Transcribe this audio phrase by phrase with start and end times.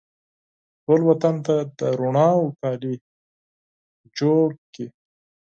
[0.83, 2.93] ټول وطن ته د روڼاوو کالي
[4.17, 4.87] جوړکړي